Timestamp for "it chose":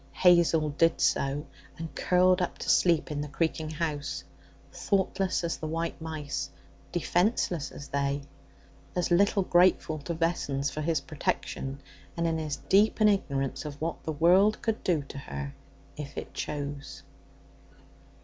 16.17-17.03